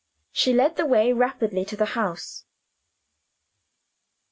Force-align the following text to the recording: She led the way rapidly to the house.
She 0.31 0.51
led 0.51 0.77
the 0.77 0.87
way 0.87 1.13
rapidly 1.13 1.63
to 1.65 1.77
the 1.77 1.85
house. 1.93 2.45